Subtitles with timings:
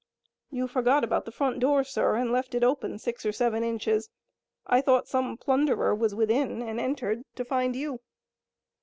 [0.49, 4.09] "You forgot about the front door, sir, and left it open six or seven inches.
[4.65, 7.99] I thought some plunderer was within and entered, to find you."